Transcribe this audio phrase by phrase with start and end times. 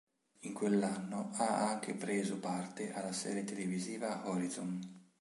[0.39, 4.79] In quell'anno ha anche preso parte alla serie televisiva "Horizon".